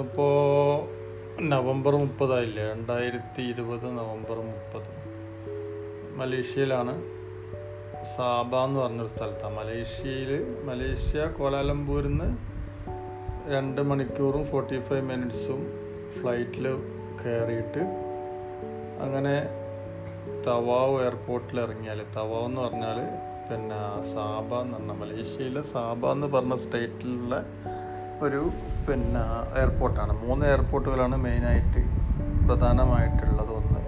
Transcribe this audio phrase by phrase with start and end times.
[0.00, 0.88] ഇപ്പോൾ
[1.42, 2.70] നവംബർ മുപ്പതായില്ലേ?
[2.70, 5.02] രണ്ടായിരത്തി ഇരുപത് നവംബർ മുപ്പത്.
[6.18, 7.02] മലേഷ്യയിലാണ്
[8.16, 12.36] സാബ എന്ന് പറഞ്ഞൊരു സ്ഥലത്താണ് മലേഷ്യയിൽ മലേഷ്യ കോലാലംപൂരിൽ നിന്ന്
[13.52, 15.82] രണ്ട് മണിക്കൂറും ഫോർട്ടി ഫൈവ് മിനിറ്റ്സും
[16.20, 16.68] ഫ്ലൈറ്റിൽ
[17.24, 17.80] കയറിയിട്ട്
[19.02, 19.48] അങ്ങനെ
[20.46, 22.98] തവാവ് എയർപോർട്ടിൽ ഇറങ്ങിയാൽ തവാവ് എന്ന് പറഞ്ഞാൽ
[23.50, 27.44] പിന്നെ സാബ എന്ന് പറഞ്ഞാൽ മലേഷ്യയിലെ സാബ എന്ന് പറഞ്ഞ സ്റ്റേറ്റിലുള്ള
[28.22, 28.50] ഒരു
[28.88, 29.22] പിന്നെ
[29.60, 30.12] എയർപോർട്ടാണ്.
[30.26, 31.82] മൂന്ന് എയർപോർട്ടുകളാണ് മെയിനായിട്ട്
[32.48, 33.52] പ്രധാനമായിട്ടുള്ളത്.
[33.58, 33.80] ഒന്ന്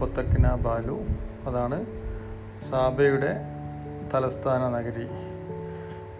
[0.00, 0.96] കൊത്തക്കിന ബാലു
[1.48, 1.78] അതാണ്
[2.70, 3.32] സാബയുടെ
[4.14, 5.06] തലസ്ഥാന നഗരി.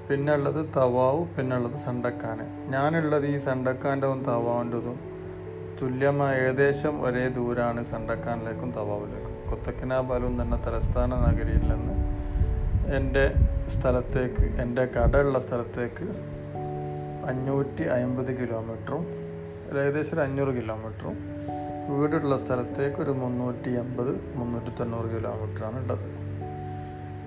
[0.09, 2.45] പിന്നെ ഉള്ളത് തവാവ് പിന്നെ ഉള്ളത് സണ്ടക്കാന്.
[2.73, 4.98] ഞാനുള്ളത് ഈ സണ്ടക്കാന്റെതും തവാവിന്റെതും
[5.82, 9.34] തുല്യമായ ഏകദേശം ഒരേ ദൂരമാണ് സണ്ടക്കാനിലേക്കും തവാവിലേക്കും.
[9.51, 11.96] കൊത്തക്കിനാബാലും തന്നെ തലസ്ഥാന നഗരിയിൽ നിന്ന്
[12.96, 13.24] എന്റെ
[13.74, 16.07] സ്ഥലത്തേക്ക് എന്റെ കടയുള്ള സ്ഥലത്തേക്ക്
[17.28, 19.02] അഞ്ഞൂറ്റി അമ്പത് കിലോമീറ്ററും
[19.80, 21.16] ഏകദേശം ഒരു അഞ്ഞൂറ് കിലോമീറ്ററും.
[21.88, 26.04] വീടുള്ള സ്ഥലത്തേക്ക് ഒരു മുന്നൂറ്റി അമ്പത് മുന്നൂറ്റി തൊണ്ണൂറ് കിലോമീറ്ററാണ് ഉള്ളത്.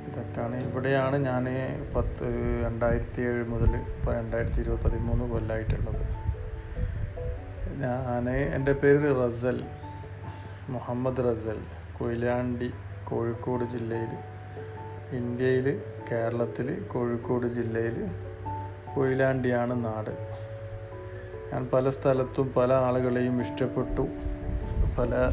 [0.10, 1.46] ഇതൊക്കെയാണ് ഇവിടെയാണ് ഞാൻ
[1.96, 2.26] പത്ത്
[2.66, 6.02] രണ്ടായിരത്തി ഏഴ് മുതൽ ഇപ്പോൾ രണ്ടായിരത്തി ഇരുപത് പതിമൂന്ന് കൊല്ലമായിട്ടുള്ളത്
[7.80, 9.64] ഞാൻ എന്റെ പേര് റസൽ
[10.70, 11.60] മുഹമ്മദ് റസൽ
[11.98, 14.14] കൊയിലാണ്ടി കോഴിക്കോട് ജില്ലയിൽ
[15.16, 15.68] ഇന്ത്യയിൽ
[16.12, 17.98] കേരളത്തിൽ കോഴിക്കോട് ജില്ലയിൽ
[18.96, 20.10] കൊയിലാണ്ടിയാണ് നാട്.
[21.54, 24.08] ഞാൻ പല സ്ഥലത്തും പല ആളുകളെയും ഇഷ്ടപ്പെട്ടു.
[25.00, 25.32] പല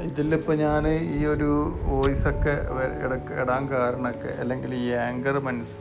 [0.00, 2.50] ഇതിലിപ്പോൾ ഞാൻ ഈ ഒരു വോയിസൊക്കെ
[3.04, 5.78] ഇടയ്ക്ക് ഇടാൻ കാരണമൊക്കെ അല്ലെങ്കിൽ ഈ ആങ്കർ മനസ്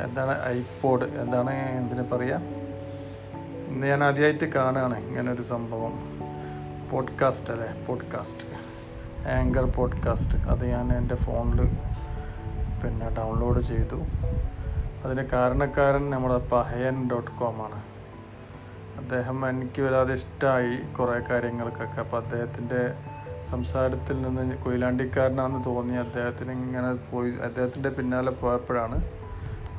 [0.00, 2.40] എന്താണ് ഐപോഡ് എന്താണ് എന്തിനു പറയുക
[3.68, 5.92] ഇന്ന് ഞാൻ ആദ്യമായിട്ട് കാണുകയാണ് ഇങ്ങനൊരു സംഭവം.
[6.90, 7.84] പോഡ്കാസ്റ്റ് അല്ലേ?
[7.88, 8.48] പോഡ്കാസ്റ്റ്.
[9.28, 10.38] Anchor podcast.
[10.38, 11.66] അത് ഞാൻ എന്റെ ഫോണിൽ
[12.84, 14.02] പിന്നെ ഡൗൺലോഡ് ചെയ്തു.
[15.06, 17.82] അതിന് കാരണക്കാരൻ നമ്മുടെ പഹയൻ ഡോട്ട് കോം ആണ്.
[18.98, 22.00] അദ്ദേഹം എനിക്ക് വരാതെ ഇഷ്ടമായി കുറേ കാര്യങ്ങൾക്കൊക്കെ.
[22.00, 22.94] അപ്പോൾ അദ്ദേഹത്തിന്റെ
[23.50, 25.94] സംസാരത്തിൽ നിന്ന് കൊയിലാണ്ടിക്കാരനാണെന്ന് തോന്നി.
[25.94, 29.04] അദ്ദേഹത്തിന് ഇങ്ങനെ പോയി അദ്ദേഹത്തിന്റെ പിന്നാലെ പോയപ്പോഴാണ്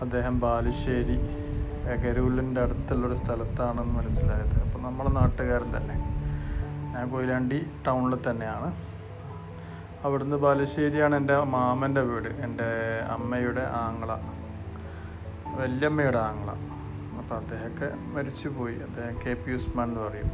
[0.01, 1.17] അദ്ദേഹം ബാലുശ്ശേരി
[1.97, 4.63] ഗരൂലിന്റെ അടുത്തുള്ളൊരു സ്ഥലത്താണെന്ന് മനസ്സിലായത്.
[4.63, 5.95] അപ്പോൾ നമ്മുടെ നാട്ടുകാരൻ തന്നെ.
[6.95, 8.75] ഞാൻ കൊയിലാണ്ടി ടൗണിൽ തന്നെയാണ്.
[10.03, 12.29] അവിടുന്ന് ബാലുശ്ശേരിയാണ് എന്റെ മാമന്റെ വീട്.
[12.29, 14.17] എന്റെ അമ്മയുടെ ആങ്ങള.
[15.57, 16.51] വല്യമ്മയുടെ ആങ്ങള.
[17.17, 20.31] അപ്പോൾ അദ്ദേഹമൊക്കെ മരിച്ചു പോയി അദ്ദേഹം കെ പി ഉസ്മാൻ എന്ന് പറയും.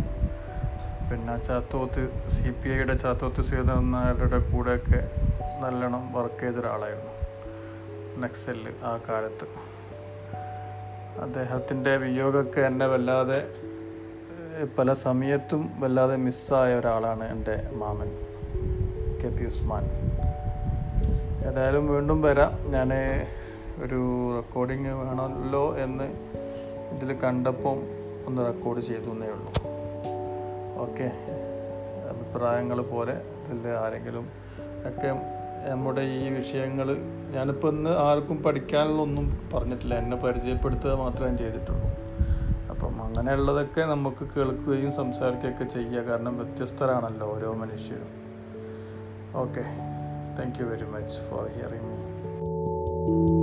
[1.12, 5.12] പിന്നെ ചാത്തോത്ത് സി പി ഐയുടെ ചാത്തോത്ത് സീതൻ നായരുടെ കൂടെയൊക്കെ
[5.62, 7.14] നല്ലോണം വർക്ക് ചെയ്ത ഒരാളായിരുന്നു.
[8.22, 9.48] നെക്സലിൽ ആ കാലത്ത്.
[11.22, 13.48] അദ്ദേഹത്തിന്റെ വിയോഗമൊക്കെ എന്നെ വല്ലാതെ
[14.80, 18.10] പല സമയത്തും വല്ലാതെ മിസ്സായ ഒരാളാണ് എന്റെ മാമൻ
[19.24, 19.84] കെ പി ഉസ്മാൻ.
[21.48, 22.72] ഏതായാലും വീണ്ടും വരാം.
[22.72, 22.90] ഞാൻ
[23.82, 26.04] ഒരു റെക്കോർഡിങ് വേണമല്ലോ എന്ന്
[26.96, 27.78] ഇതിൽ കണ്ടപ്പം
[28.28, 29.54] ഒന്ന് റെക്കോർഡ് ചെയ്തു എന്നേ ഉള്ളൂ.
[30.78, 31.12] ഓക്കെ
[32.10, 33.14] അഭിപ്രായങ്ങൾ പോലെ
[33.52, 34.28] ഇതിൽ ആരെങ്കിലും
[34.88, 35.10] ഒക്കെ
[35.70, 36.98] നമ്മുടെ ഈ വിഷയങ്ങൾ
[37.32, 39.96] ഞാനിപ്പോൾ ഇന്ന് ആർക്കും പഠിക്കാനുള്ളൊന്നും പറഞ്ഞിട്ടില്ല.
[39.96, 41.90] എന്നെ പരിചയപ്പെടുത്തുക മാത്രമേ ഞാൻ ചെയ്തിട്ടുള്ളൂ.
[42.70, 46.02] അപ്പം അങ്ങനെയുള്ളതൊക്കെ നമുക്ക് കേൾക്കുകയും സംസാരിക്കുകയൊക്കെ ചെയ്യുക.
[46.02, 48.12] കാരണം വ്യത്യസ്തരാണല്ലോ ഓരോ മനുഷ്യരും.
[49.36, 49.64] Okay
[50.40, 53.43] thank you very much for hearing me